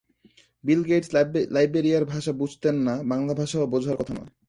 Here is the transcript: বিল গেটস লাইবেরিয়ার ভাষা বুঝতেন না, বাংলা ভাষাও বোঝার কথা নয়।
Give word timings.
বিল 0.63 0.81
গেটস 0.89 1.09
লাইবেরিয়ার 1.55 2.05
ভাষা 2.13 2.31
বুঝতেন 2.41 2.75
না, 2.87 2.93
বাংলা 3.11 3.33
ভাষাও 3.39 3.71
বোঝার 3.73 3.95
কথা 3.99 4.13
নয়। 4.17 4.31